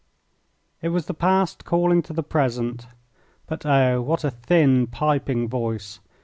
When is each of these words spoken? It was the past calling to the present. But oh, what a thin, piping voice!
It 0.81 0.89
was 0.89 1.05
the 1.05 1.13
past 1.13 1.63
calling 1.63 2.01
to 2.01 2.11
the 2.11 2.23
present. 2.23 2.87
But 3.45 3.67
oh, 3.67 4.01
what 4.01 4.23
a 4.23 4.31
thin, 4.31 4.87
piping 4.87 5.47
voice! 5.47 5.99